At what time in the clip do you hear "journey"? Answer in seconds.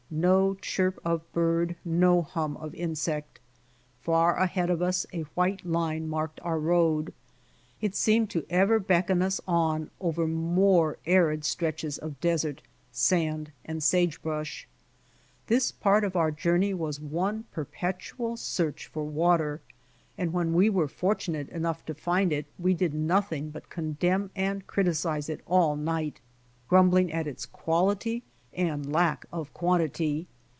16.29-16.73